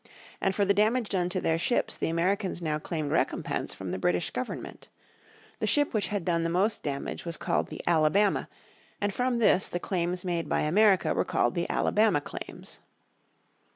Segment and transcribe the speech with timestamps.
[0.41, 3.99] And for the damage done to their ships the Americans now claimed recompense from the
[3.99, 4.89] British Government.
[5.59, 8.49] The ship which had done the most damage was called the Alabama
[8.99, 12.79] and from this the claims made by America were called the Alabama Claims.